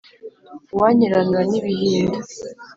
[0.73, 2.17] Uwankiranura n’ibihinda,